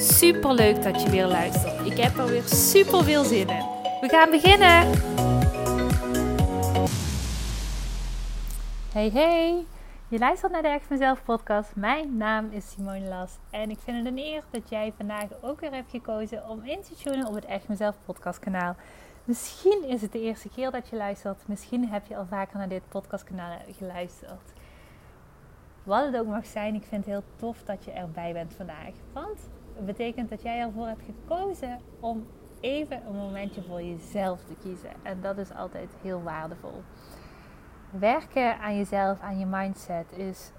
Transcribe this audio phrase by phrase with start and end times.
[0.00, 1.86] Super leuk dat je weer luistert.
[1.86, 3.64] Ik heb er weer super veel zin in.
[4.00, 4.90] We gaan beginnen.
[8.92, 9.66] Hey hey,
[10.08, 11.76] je luistert naar de Echt Mezelf podcast.
[11.76, 15.60] Mijn naam is Simone Las en ik vind het een eer dat jij vandaag ook
[15.60, 18.76] weer hebt gekozen om in te tunen op het Echt Mezelf podcast kanaal.
[19.24, 21.48] Misschien is het de eerste keer dat je luistert.
[21.48, 24.52] Misschien heb je al vaker naar dit podcastkanaal geluisterd.
[25.82, 28.92] Wat het ook mag zijn, ik vind het heel tof dat je erbij bent vandaag.
[29.12, 29.38] Want
[29.84, 32.26] betekent dat jij ervoor hebt gekozen om
[32.60, 34.90] even een momentje voor jezelf te kiezen.
[35.02, 36.82] En dat is altijd heel waardevol.
[37.90, 40.52] Werken aan jezelf, aan je mindset, is,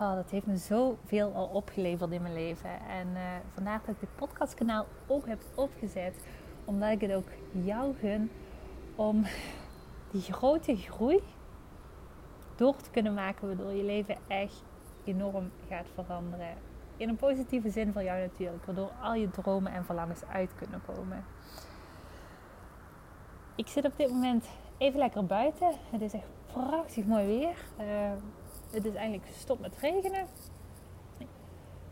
[0.00, 2.70] oh, dat heeft me zoveel al opgeleverd in mijn leven.
[2.88, 3.20] En uh,
[3.54, 6.14] vandaar dat ik dit podcastkanaal ook heb opgezet
[6.64, 8.30] omdat ik het ook jou gun
[8.94, 9.24] om
[10.10, 11.22] die grote groei
[12.56, 14.64] door te kunnen maken, waardoor je leven echt
[15.04, 16.54] enorm gaat veranderen.
[16.96, 20.82] In een positieve zin voor jou natuurlijk, waardoor al je dromen en verlangens uit kunnen
[20.86, 21.24] komen.
[23.54, 25.72] Ik zit op dit moment even lekker buiten.
[25.90, 27.56] Het is echt prachtig mooi weer.
[27.80, 28.10] Uh,
[28.70, 30.26] het is eigenlijk gestopt met regenen.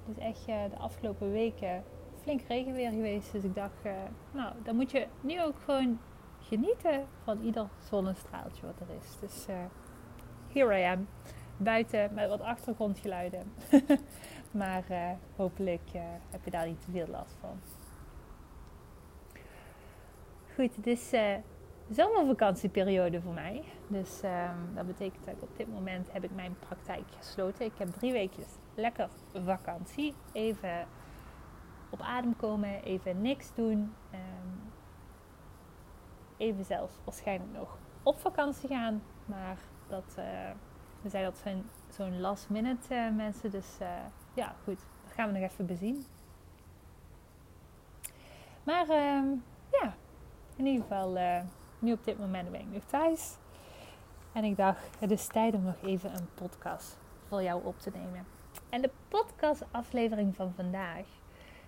[0.06, 1.84] Het is echt uh, de afgelopen weken
[2.22, 3.32] flink regenweer geweest.
[3.32, 3.92] Dus ik dacht, uh,
[4.30, 5.98] nou, dan moet je nu ook gewoon
[6.40, 9.18] genieten van ieder zonnestraaltje wat er is.
[9.20, 9.46] Dus
[10.52, 11.06] here I am.
[11.56, 13.52] Buiten met wat achtergrondgeluiden.
[14.50, 15.90] maar uh, hopelijk
[16.30, 17.58] heb je daar niet te veel last van.
[20.54, 21.12] Goed, het is
[21.90, 23.64] zomervakantieperiode voor mij.
[23.86, 27.64] Dus um, dat betekent dat op dit moment heb ik mijn praktijk gesloten.
[27.64, 29.08] Ik heb drie weekjes lekker
[29.44, 30.14] vakantie.
[30.32, 30.86] Even
[31.90, 33.94] op adem komen, even niks doen.
[34.12, 34.72] Um,
[36.36, 39.02] even zelfs waarschijnlijk nog op vakantie gaan.
[39.24, 39.58] Maar
[39.88, 40.24] dat, uh,
[41.04, 43.50] we zijn dat zijn zo'n last minute uh, mensen.
[43.50, 43.88] Dus uh,
[44.34, 44.78] ja, goed.
[45.04, 46.04] Dat gaan we nog even bezien.
[48.62, 49.94] Maar um, ja,
[50.56, 51.18] in ieder geval,
[51.78, 53.36] nu op dit moment ben ik nog thuis.
[54.32, 56.98] En ik dacht, het is tijd om nog even een podcast
[57.28, 58.26] voor jou op te nemen.
[58.68, 61.06] En de podcastaflevering van vandaag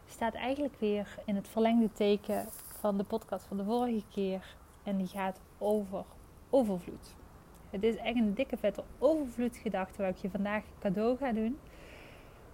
[0.06, 2.48] staat eigenlijk weer in het verlengde teken
[2.80, 4.56] van de podcast van de vorige keer.
[4.82, 6.04] En die gaat over
[6.50, 7.14] overvloed.
[7.70, 11.58] Het is echt een dikke vette overvloedgedachte waar ik je vandaag cadeau ga doen.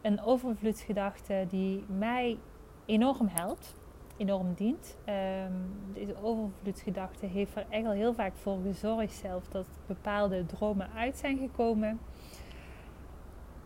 [0.01, 2.39] Een overvloedgedachte die mij
[2.87, 3.75] enorm helpt,
[4.17, 4.99] enorm dient.
[5.07, 10.91] Um, deze overvloedgedachte heeft er echt al heel vaak voor gezorgd zelf dat bepaalde dromen
[10.93, 12.01] uit zijn gekomen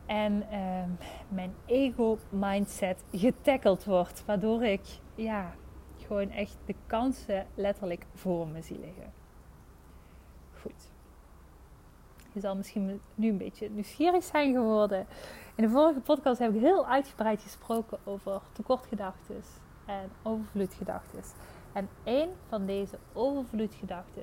[0.07, 0.91] en ehm,
[1.29, 4.25] mijn ego-mindset getackeld wordt.
[4.25, 4.83] Waardoor ik
[5.15, 5.55] ja,
[5.97, 9.13] gewoon echt de kansen letterlijk voor me zie liggen.
[10.61, 10.96] Goed.
[12.37, 15.07] Je zal misschien nu een beetje nieuwsgierig zijn geworden.
[15.55, 19.43] In de vorige podcast heb ik heel uitgebreid gesproken over tekortgedachten
[19.87, 21.23] en overvloedgedachten.
[21.73, 24.23] En één van deze overvloedgedachten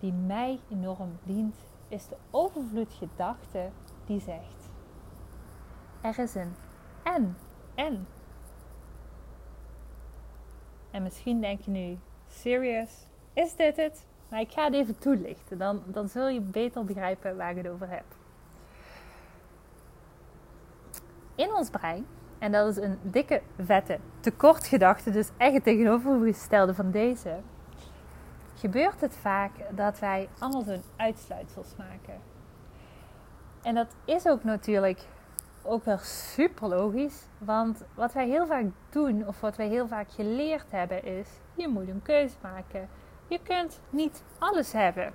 [0.00, 1.56] die mij enorm dient,
[1.88, 3.70] is de overvloedgedachte
[4.06, 4.70] die zegt:
[6.00, 6.54] er is een
[7.02, 7.36] en,
[7.74, 8.06] en.
[10.90, 14.06] En misschien denk je nu, serious, is dit het?
[14.32, 17.68] Maar ik ga het even toelichten, dan, dan zul je beter begrijpen waar ik het
[17.68, 18.04] over heb.
[21.34, 22.06] In ons brein,
[22.38, 27.40] en dat is een dikke, vette tekortgedachte, dus echt het tegenovergestelde van deze,
[28.54, 32.20] gebeurt het vaak dat wij allemaal zo'n uitsluitsels maken.
[33.62, 35.00] En dat is ook natuurlijk
[35.62, 37.26] ook wel super logisch.
[37.38, 41.68] Want wat wij heel vaak doen, of wat wij heel vaak geleerd hebben, is: je
[41.68, 42.88] moet een keuze maken.
[43.26, 45.06] Je kunt niet alles hebben.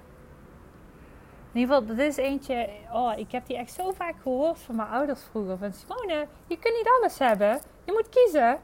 [1.51, 2.69] In ieder geval, dat is eentje.
[2.91, 6.59] Oh, ik heb die echt zo vaak gehoord van mijn ouders vroeger: van Simone, je
[6.59, 7.59] kunt niet alles hebben.
[7.83, 8.59] Je moet kiezen.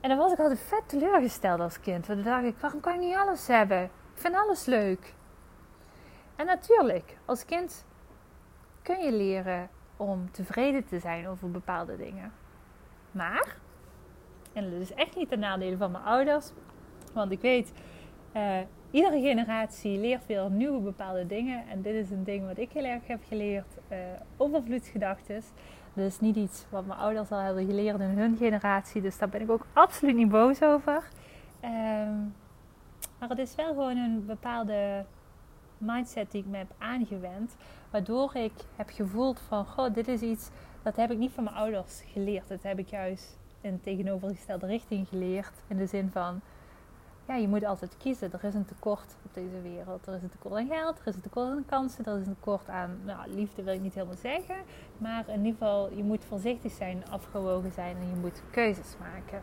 [0.00, 2.06] En dan was ik altijd vet teleurgesteld als kind.
[2.06, 3.82] Want dan dacht ik: waarom kan ik niet alles hebben?
[3.84, 5.14] Ik vind alles leuk.
[6.36, 7.84] En natuurlijk, als kind
[8.82, 12.32] kun je leren om tevreden te zijn over bepaalde dingen.
[13.10, 13.56] Maar,
[14.52, 16.52] en dat is echt niet ten nadele van mijn ouders,
[17.12, 17.72] want ik weet,
[18.36, 18.56] uh,
[18.90, 21.68] iedere generatie leert weer nieuwe bepaalde dingen.
[21.68, 23.98] En dit is een ding wat ik heel erg heb geleerd, uh,
[24.36, 25.42] overvloedsgedachten.
[25.94, 29.02] Dat is niet iets wat mijn ouders al hebben geleerd in hun generatie.
[29.02, 31.08] Dus daar ben ik ook absoluut niet boos over.
[31.60, 32.20] Ehm,
[33.18, 35.04] maar het is wel gewoon een bepaalde
[35.78, 37.56] mindset die ik me heb aangewend.
[37.90, 40.50] Waardoor ik heb gevoeld van, goh, dit is iets,
[40.82, 42.48] dat heb ik niet van mijn ouders geleerd.
[42.48, 45.52] Dat heb ik juist in tegenovergestelde richting geleerd.
[45.66, 46.40] In de zin van,
[47.26, 48.32] ja, je moet altijd kiezen.
[48.32, 50.06] Er is een tekort op deze wereld.
[50.06, 52.34] Er is een tekort aan geld, er is een tekort aan kansen, er is een
[52.34, 54.56] tekort aan nou, liefde, wil ik niet helemaal zeggen.
[54.98, 59.42] Maar in ieder geval, je moet voorzichtig zijn, afgewogen zijn en je moet keuzes maken.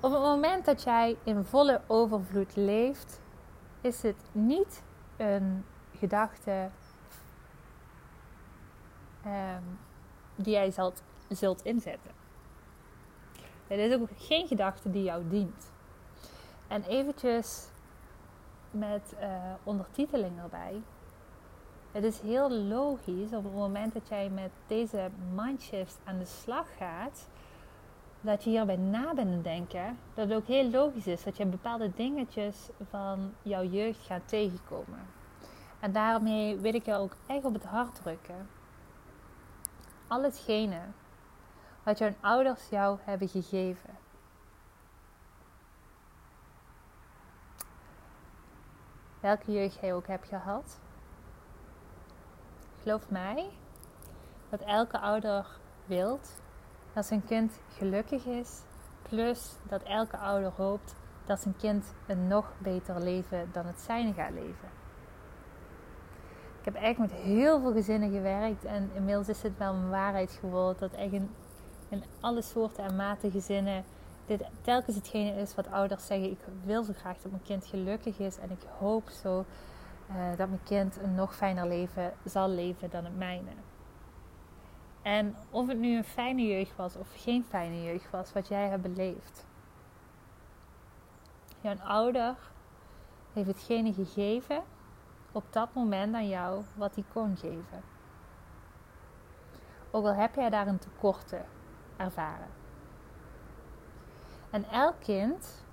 [0.00, 3.20] Op het moment dat jij in volle overvloed leeft,
[3.80, 4.82] is het niet
[5.16, 5.64] een
[5.98, 6.68] gedachte
[9.26, 9.78] um,
[10.34, 12.15] die jij zult, zult inzetten.
[13.66, 15.70] Het is ook geen gedachte die jou dient.
[16.68, 17.68] En eventjes
[18.70, 19.28] met uh,
[19.62, 20.82] ondertiteling erbij.
[21.92, 26.66] Het is heel logisch op het moment dat jij met deze mindshift aan de slag
[26.76, 27.28] gaat,
[28.20, 31.90] dat je hierbij na bent denken, dat het ook heel logisch is dat je bepaalde
[31.94, 35.00] dingetjes van jouw jeugd gaat tegenkomen.
[35.80, 38.48] En daarmee wil ik je ook echt op het hart drukken.
[40.06, 40.78] Al hetgene
[41.86, 43.90] wat jouw ouders jou hebben gegeven.
[49.20, 50.80] Welke jeugd jij ook hebt gehad.
[52.82, 53.48] Geloof mij
[54.48, 55.46] dat elke ouder
[55.84, 56.40] wilt
[56.92, 58.62] dat zijn kind gelukkig is.
[59.02, 60.94] Plus dat elke ouder hoopt
[61.26, 64.68] dat zijn kind een nog beter leven dan het zijne gaat leven.
[66.58, 70.30] Ik heb echt met heel veel gezinnen gewerkt en inmiddels is het wel een waarheid
[70.30, 71.30] geworden dat echt in
[71.96, 73.84] in alle soorten en maten gezinnen
[74.26, 76.30] dit telkens hetgene is wat ouders zeggen.
[76.30, 79.44] Ik wil zo graag dat mijn kind gelukkig is en ik hoop zo
[80.10, 83.50] uh, dat mijn kind een nog fijner leven zal leven dan het mijne.
[85.02, 88.68] En of het nu een fijne jeugd was of geen fijne jeugd was, wat jij
[88.68, 89.46] hebt beleefd.
[91.60, 92.34] Jouw ouder
[93.32, 94.62] heeft hetgene gegeven
[95.32, 97.82] op dat moment aan jou wat hij kon geven.
[99.90, 101.44] Ook al heb jij daar een tekorten
[101.96, 102.48] ervaren.
[104.50, 105.64] En elk kind,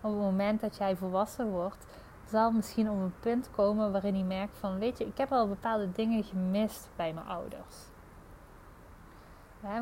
[0.00, 1.86] op het moment dat jij volwassen wordt,
[2.26, 5.48] zal misschien op een punt komen waarin hij merkt van, weet je, ik heb al
[5.48, 7.76] bepaalde dingen gemist bij mijn ouders.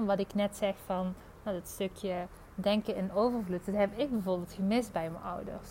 [0.05, 4.53] Wat ik net zeg van nou, dat stukje denken in overvloed, dat heb ik bijvoorbeeld
[4.53, 5.69] gemist bij mijn ouders.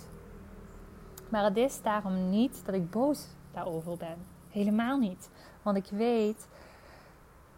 [1.30, 4.18] Maar het is daarom niet dat ik boos daarover ben.
[4.50, 5.30] Helemaal niet.
[5.62, 6.48] Want ik weet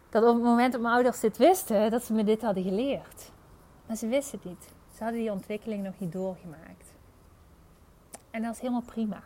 [0.08, 3.30] dat op het moment dat mijn ouders dit wisten, dat ze me dit hadden geleerd.
[3.86, 4.72] Maar ze wisten het niet.
[4.96, 6.92] Ze hadden die ontwikkeling nog niet doorgemaakt.
[8.30, 9.22] En dat is helemaal prima.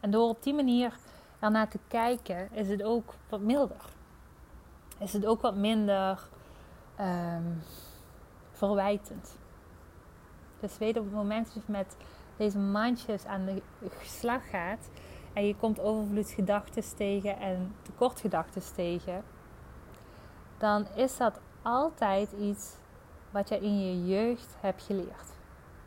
[0.00, 0.98] En door op die manier
[1.38, 3.84] ernaar te kijken, is het ook wat milder.
[4.98, 6.28] Is het ook wat minder
[7.00, 7.62] um,
[8.52, 9.36] verwijtend.
[10.60, 11.96] Dus weet op het moment dat je met
[12.36, 13.62] deze mindjes aan de
[14.02, 14.90] slag gaat
[15.32, 19.22] en je komt overvloedsgedachten tegen en tekortgedachten tegen,
[20.58, 22.76] dan is dat altijd iets
[23.30, 25.32] wat je in je jeugd hebt geleerd.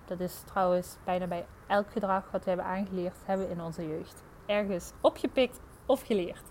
[0.06, 3.88] Dat is trouwens bijna bij elk gedrag wat we hebben aangeleerd, hebben we in onze
[3.88, 4.23] jeugd.
[4.45, 6.44] Ergens opgepikt of geleerd.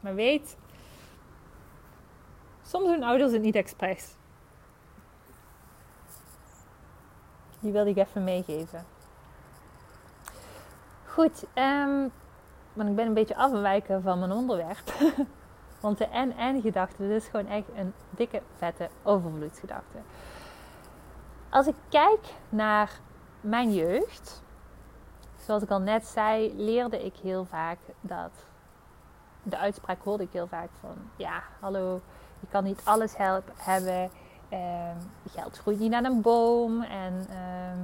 [0.00, 0.56] Maar weet,
[2.62, 4.14] soms doen ouders het niet expres.
[7.60, 8.84] Die wilde ik even meegeven.
[11.06, 12.12] Goed, um,
[12.72, 14.92] want ik ben een beetje afwijken van mijn onderwerp.
[15.80, 19.98] Want de en-en-gedachte, is gewoon echt een dikke, vette overvloedsgedachte.
[21.50, 23.00] Als ik kijk naar
[23.40, 24.42] mijn jeugd,
[25.36, 28.30] zoals ik al net zei, leerde ik heel vaak dat.
[29.42, 32.00] De uitspraak hoorde ik heel vaak van: ja, hallo,
[32.40, 34.10] je kan niet alles help, hebben.
[34.48, 34.96] Ehm,
[35.30, 36.82] geld groeit niet aan een boom.
[36.82, 37.78] En ehm,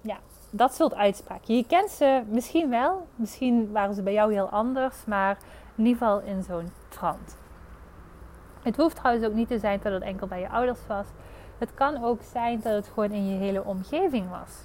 [0.00, 0.18] ja,
[0.50, 1.56] dat soort uitspraken.
[1.56, 3.06] Je kent ze misschien wel.
[3.14, 5.04] Misschien waren ze bij jou heel anders.
[5.04, 5.38] Maar
[5.76, 7.36] in ieder geval in zo'n trant.
[8.62, 11.06] Het hoeft trouwens ook niet te zijn dat het enkel bij je ouders was.
[11.58, 14.64] Het kan ook zijn dat het gewoon in je hele omgeving was.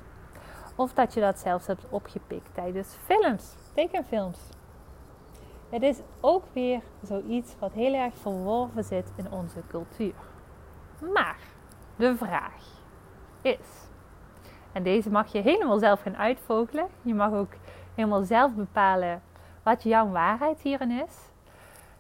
[0.75, 4.39] Of dat je dat zelfs hebt opgepikt tijdens films, tekenfilms.
[5.69, 10.13] Het is ook weer zoiets wat heel erg verworven zit in onze cultuur.
[11.13, 11.39] Maar
[11.95, 12.63] de vraag
[13.41, 13.84] is:
[14.75, 16.85] en deze mag je helemaal zelf gaan uitvogelen.
[17.01, 17.53] Je mag ook
[17.93, 19.21] helemaal zelf bepalen
[19.63, 21.13] wat jouw waarheid hierin is.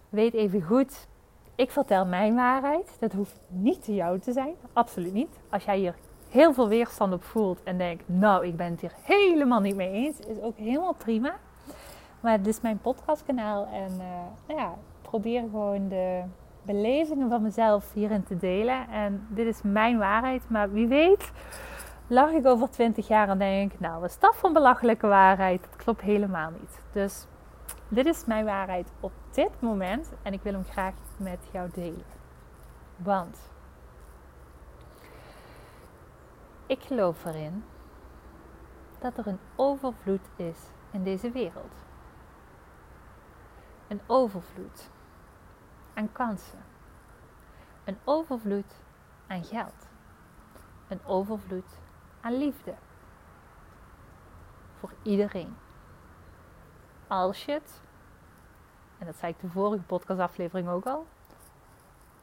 [0.09, 1.07] Weet even goed,
[1.55, 2.97] ik vertel mijn waarheid.
[2.99, 4.53] Dat hoeft niet jou te zijn.
[4.73, 5.39] Absoluut niet.
[5.49, 5.95] Als jij hier
[6.29, 9.91] heel veel weerstand op voelt en denkt, nou, ik ben het hier helemaal niet mee
[9.91, 11.35] eens, is ook helemaal prima.
[12.19, 16.21] Maar dit is mijn podcastkanaal en uh, ja, probeer gewoon de
[16.61, 18.89] belevingen van mezelf hierin te delen.
[18.89, 21.31] En dit is mijn waarheid, maar wie weet
[22.07, 25.61] lag ik over 20 jaar en denk ik, nou, is dat voor belachelijke waarheid?
[25.61, 26.79] Dat klopt helemaal niet.
[26.91, 27.25] Dus
[27.87, 32.05] dit is mijn waarheid op dit moment en ik wil hem graag met jou delen.
[32.95, 33.49] Want
[36.65, 37.63] ik geloof erin
[38.99, 40.57] dat er een overvloed is
[40.91, 41.73] in deze wereld.
[43.87, 44.89] Een overvloed
[45.93, 46.59] aan kansen.
[47.83, 48.73] Een overvloed
[49.27, 49.87] aan geld.
[50.87, 51.79] Een overvloed
[52.25, 52.73] aan liefde.
[54.79, 55.57] Voor iedereen.
[57.07, 57.81] Als je het,
[58.97, 61.05] en dat zei ik de vorige podcastaflevering ook al,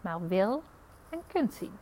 [0.00, 0.62] maar wil
[1.08, 1.78] en kunt zien.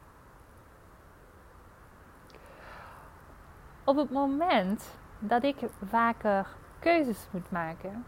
[3.85, 5.57] Op het moment dat ik
[5.89, 6.47] vaker
[6.79, 8.05] keuzes moet maken,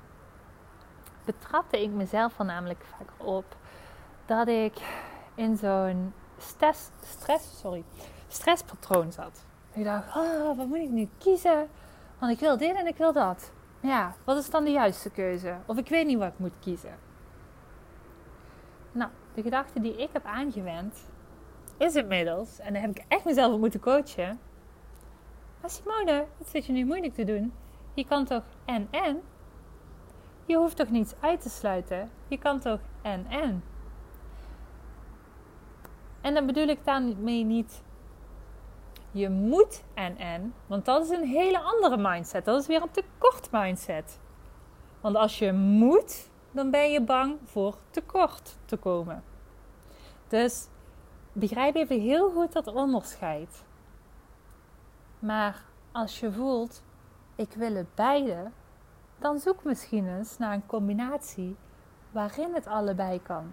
[1.24, 3.56] betrapte ik mezelf er namelijk vaak op
[4.26, 4.74] dat ik
[5.34, 7.84] in zo'n stress, stress, sorry,
[8.28, 9.50] stresspatroon zat.
[9.72, 11.68] Ik dacht, oh, wat moet ik nu kiezen?
[12.18, 13.52] Want ik wil dit en ik wil dat.
[13.80, 15.56] Ja, wat is dan de juiste keuze?
[15.66, 16.98] Of ik weet niet wat ik moet kiezen.
[18.92, 21.10] Nou, de gedachte die ik heb aangewend
[21.76, 24.38] is inmiddels, en daar heb ik echt mezelf op moeten coachen.
[25.60, 27.52] Maar Simone, wat zit je nu moeilijk te doen?
[27.94, 29.22] Je kan toch en en?
[30.46, 32.10] Je hoeft toch niets uit te sluiten?
[32.28, 33.64] Je kan toch en en?
[36.20, 37.82] En dan bedoel ik daarmee niet
[39.12, 42.44] je moet en en, want dat is een hele andere mindset.
[42.44, 44.18] Dat is weer een tekort mindset.
[45.00, 49.22] Want als je moet, dan ben je bang voor tekort te komen.
[50.28, 50.66] Dus
[51.32, 53.64] begrijp even heel goed dat onderscheid.
[55.18, 56.82] Maar als je voelt,
[57.36, 58.50] ik wil het beide,
[59.18, 61.56] dan zoek misschien eens naar een combinatie
[62.10, 63.52] waarin het allebei kan.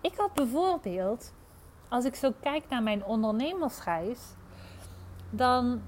[0.00, 1.32] Ik had bijvoorbeeld,
[1.88, 4.34] als ik zo kijk naar mijn ondernemersreis,
[5.34, 5.82] dan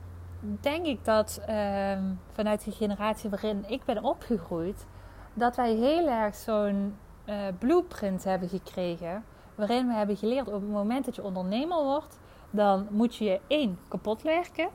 [0.60, 1.98] denk ik dat uh,
[2.32, 4.86] vanuit de generatie waarin ik ben opgegroeid,
[5.34, 6.96] dat wij heel erg zo'n
[7.26, 9.24] uh, blueprint hebben gekregen.
[9.54, 12.18] Waarin we hebben geleerd op het moment dat je ondernemer wordt,
[12.50, 14.68] dan moet je je één kapot werken.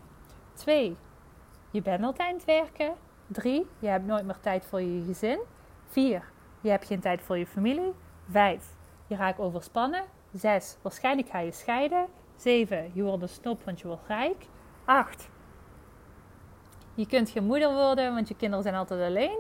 [0.54, 0.98] Twee,
[1.72, 2.94] je bent altijd aan het werken.
[3.28, 5.40] Drie, je hebt nooit meer tijd voor je gezin.
[5.86, 7.94] Vier, je hebt geen tijd voor je familie.
[8.30, 8.76] Vijf,
[9.08, 10.04] je raakt overspannen.
[10.34, 12.08] Zes, waarschijnlijk ga je scheiden.
[12.36, 14.46] Zeven, je wordt een snop want je wordt rijk.
[14.90, 15.30] 8.
[16.94, 19.38] Je kunt geen moeder worden, want je kinderen zijn altijd alleen.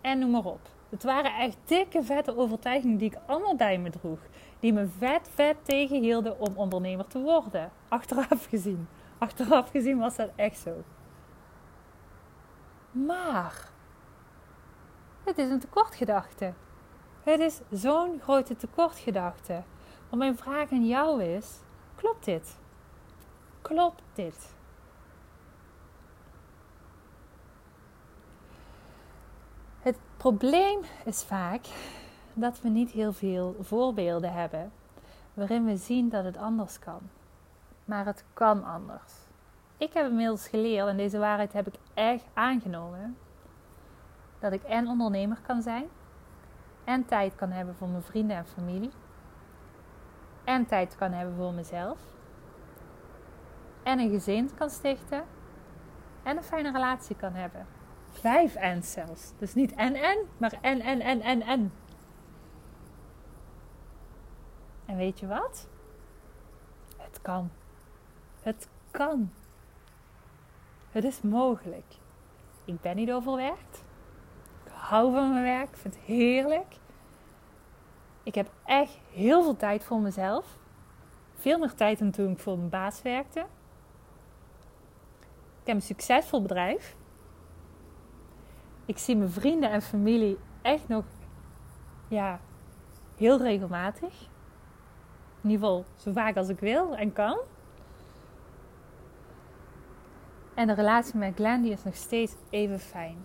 [0.00, 0.60] En noem maar op.
[0.88, 4.18] Het waren echt dikke, vette overtuigingen die ik allemaal bij me droeg.
[4.58, 7.72] Die me vet, vet tegenhielden om ondernemer te worden.
[7.88, 8.88] Achteraf gezien.
[9.18, 10.82] Achteraf gezien was dat echt zo.
[12.90, 13.68] Maar
[15.24, 16.52] het is een tekortgedachte.
[17.22, 19.62] Het is zo'n grote tekortgedachte.
[20.08, 21.60] Want mijn vraag aan jou is:
[21.94, 22.59] klopt dit?
[23.62, 24.54] Klopt dit?
[29.80, 31.64] Het probleem is vaak
[32.34, 34.72] dat we niet heel veel voorbeelden hebben
[35.34, 37.00] waarin we zien dat het anders kan.
[37.84, 39.12] Maar het kan anders.
[39.76, 43.16] Ik heb inmiddels geleerd, en deze waarheid heb ik echt aangenomen,
[44.38, 45.88] dat ik en ondernemer kan zijn,
[46.84, 48.90] en tijd kan hebben voor mijn vrienden en familie,
[50.44, 51.98] en tijd kan hebben voor mezelf,
[53.82, 55.24] en een gezin kan stichten
[56.22, 57.66] en een fijne relatie kan hebben.
[58.10, 59.32] Vijf en zelfs.
[59.38, 61.72] Dus niet en en, maar en en en en en.
[64.86, 65.68] En weet je wat?
[66.96, 67.50] Het kan.
[68.42, 69.32] Het kan.
[70.90, 71.94] Het is mogelijk.
[72.64, 73.84] Ik ben niet overwerkt.
[74.64, 75.68] Ik hou van mijn werk.
[75.68, 76.76] Ik vind het heerlijk.
[78.22, 80.58] Ik heb echt heel veel tijd voor mezelf.
[81.34, 83.46] Veel meer tijd dan toen ik voor mijn baas werkte.
[85.60, 86.96] Ik heb een succesvol bedrijf.
[88.86, 91.04] Ik zie mijn vrienden en familie echt nog
[92.08, 92.40] ja,
[93.16, 94.28] heel regelmatig.
[95.42, 97.38] In ieder geval zo vaak als ik wil en kan.
[100.54, 103.24] En de relatie met Glenn die is nog steeds even fijn.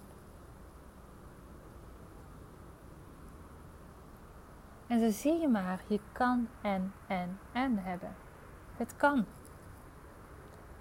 [4.88, 8.16] En zo zie je maar, je kan en, en, en hebben.
[8.78, 9.26] Het kan.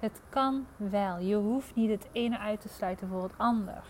[0.05, 1.19] Het kan wel.
[1.19, 3.83] Je hoeft niet het ene uit te sluiten voor het ander.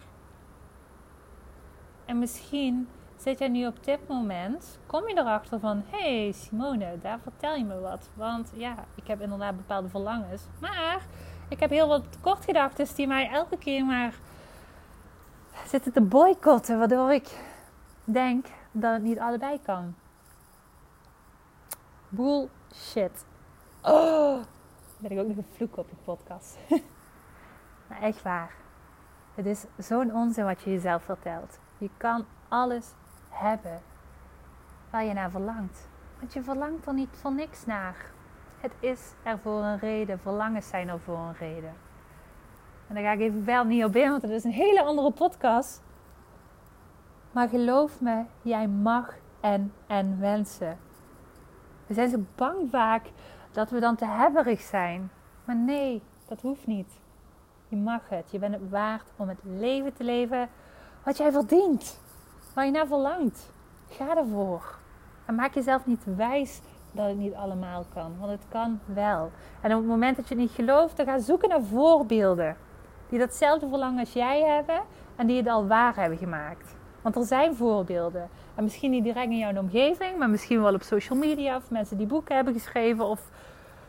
[2.05, 6.99] En misschien zit jij nu op dit moment, kom je erachter van: hé hey Simone,
[7.03, 8.09] daar vertel je me wat.
[8.15, 10.43] Want ja, ik heb inderdaad bepaalde verlangens.
[10.61, 11.07] Maar
[11.49, 14.15] ik heb heel wat tekortgedachten die mij elke keer maar
[15.67, 17.39] zitten te boycotten, waardoor ik
[18.05, 19.95] denk dat het niet allebei kan.
[22.09, 23.25] Bullshit.
[23.83, 24.43] Oh,
[25.09, 26.59] ben ik ook nog een vloek op je podcast.
[27.89, 28.55] maar echt waar.
[29.35, 31.59] Het is zo'n onzin wat je jezelf vertelt.
[31.79, 32.93] Je kan alles
[33.29, 33.81] hebben
[34.91, 35.89] waar je naar verlangt.
[36.19, 37.97] Want je verlangt er niet voor niks naar.
[38.61, 40.19] Het is er voor een reden.
[40.19, 41.75] Verlangens zijn er voor een reden.
[42.89, 45.13] En daar ga ik even wel niet op in, want het is een hele andere
[45.13, 45.83] podcast.
[47.33, 50.79] Maar geloof me, jij mag en en wensen.
[51.87, 53.11] We zijn zo bang vaak
[53.55, 55.11] dat we dan te hebberig zijn.
[55.45, 57.01] Maar nee, dat hoeft niet.
[57.69, 58.31] Je mag het.
[58.31, 60.49] Je bent het waard om het leven te leven
[61.05, 62.01] wat jij verdient.
[62.55, 63.53] Waar je naar verlangt.
[63.89, 64.79] Ga ervoor.
[65.25, 66.61] En maak jezelf niet wijs
[66.93, 68.13] dat het niet allemaal kan.
[68.19, 69.31] Want het kan wel.
[69.61, 72.57] En op het moment dat je niet gelooft, dan ga zoeken naar voorbeelden.
[73.09, 74.81] Die datzelfde verlangen als jij hebben.
[75.17, 76.75] En die het al waar hebben gemaakt.
[77.03, 78.29] Want er zijn voorbeelden.
[78.55, 81.57] En misschien niet direct in jouw omgeving, maar misschien wel op social media.
[81.57, 83.05] Of mensen die boeken hebben geschreven.
[83.05, 83.31] Of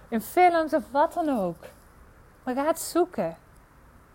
[0.07, 1.63] in films of wat dan ook.
[2.43, 3.37] Maar ga het zoeken.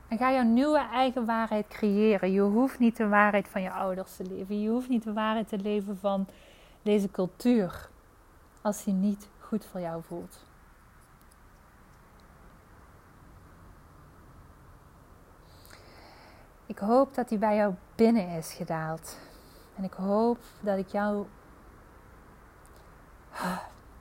[0.08, 2.32] En ga jouw nieuwe eigen waarheid creëren.
[2.32, 4.60] Je hoeft niet de waarheid van je ouders te leven.
[4.60, 6.26] Je hoeft niet de waarheid te leven van
[6.82, 7.88] deze cultuur.
[8.62, 10.44] Als die niet goed voor jou voelt.
[16.66, 19.18] Ik hoop dat die bij jou binnen is gedaald.
[19.80, 21.26] En ik hoop dat ik jou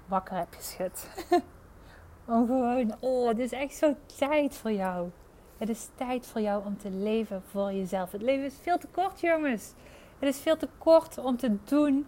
[0.08, 1.10] wakker heb geschud.
[2.26, 5.10] Om gewoon, oh, het is echt zo tijd voor jou.
[5.58, 8.12] Het is tijd voor jou om te leven voor jezelf.
[8.12, 9.74] Het leven is veel te kort, jongens.
[10.20, 12.08] Het is veel te kort om te doen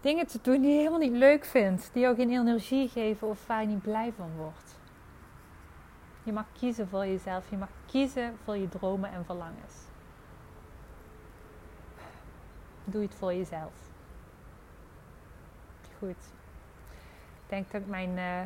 [0.00, 3.46] dingen te doen die je helemaal niet leuk vindt, die jou geen energie geven of
[3.46, 4.80] waar je niet blij van wordt.
[6.22, 9.85] Je mag kiezen voor jezelf, je mag kiezen voor je dromen en verlangens.
[12.88, 13.72] Doe het voor jezelf.
[15.98, 16.16] Goed.
[17.42, 18.40] Ik denk dat ik mijn uh,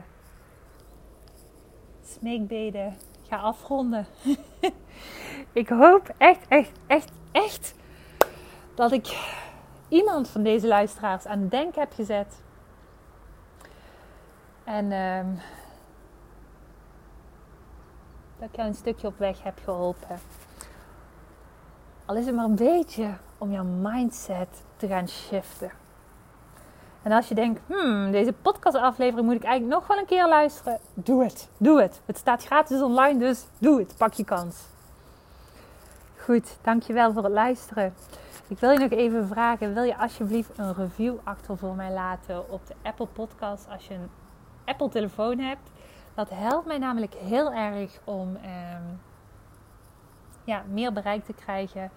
[2.04, 2.96] smeekbeden
[3.28, 4.06] ga afronden.
[5.52, 7.74] ik hoop echt, echt, echt, echt
[8.74, 9.18] dat ik
[9.88, 12.42] iemand van deze luisteraars aan het denken heb gezet.
[14.64, 15.38] En um,
[18.38, 20.18] dat ik jou een stukje op weg heb geholpen.
[22.10, 25.70] Al is het maar een beetje om jouw mindset te gaan shiften.
[27.02, 30.78] En als je denkt, hmm, deze podcastaflevering moet ik eigenlijk nog wel een keer luisteren.
[30.94, 32.00] Doe het, doe het.
[32.06, 33.94] Het staat gratis online, dus doe het.
[33.96, 34.56] Pak je kans.
[36.16, 37.94] Goed, dankjewel voor het luisteren.
[38.48, 42.50] Ik wil je nog even vragen, wil je alsjeblieft een review achter voor mij laten
[42.50, 44.10] op de Apple Podcast als je een
[44.64, 45.70] Apple telefoon hebt.
[46.14, 48.82] Dat helpt mij namelijk heel erg om ehm,
[50.44, 51.90] ja, meer bereik te krijgen.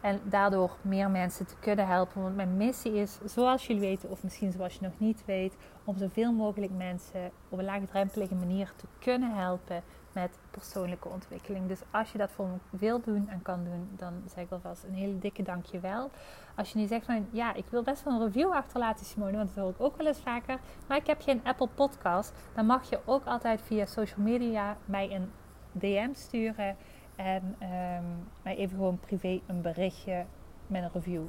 [0.00, 2.22] En daardoor meer mensen te kunnen helpen.
[2.22, 5.96] Want mijn missie is, zoals jullie weten, of misschien zoals je nog niet weet, om
[5.98, 11.68] zoveel mogelijk mensen op een laagdrempelige manier te kunnen helpen met persoonlijke ontwikkeling.
[11.68, 14.84] Dus als je dat voor me wil doen en kan doen, dan zeg ik alvast
[14.84, 16.10] een hele dikke dankjewel.
[16.56, 19.54] Als je nu zegt van ja, ik wil best wel een review achterlaten, Simone, want
[19.54, 20.58] dat hoor ik ook wel eens vaker.
[20.88, 22.32] Maar ik heb geen Apple Podcast.
[22.54, 25.30] Dan mag je ook altijd via social media mij een
[25.72, 26.76] DM sturen.
[27.16, 30.24] En um, mij even gewoon privé een berichtje
[30.66, 31.24] met een review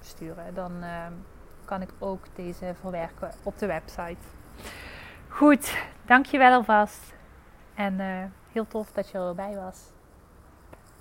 [0.00, 0.54] sturen.
[0.54, 1.24] Dan um,
[1.64, 4.26] kan ik ook deze verwerken op de website.
[5.28, 7.14] Goed, dankjewel alvast.
[7.74, 9.90] En uh, heel tof dat je erbij was.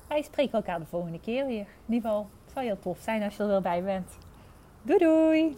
[0.08, 1.68] Wij spreken elkaar de volgende keer weer.
[1.86, 4.18] In ieder geval, het zou heel tof zijn als je er weer bij bent.
[4.82, 5.58] Doei doei!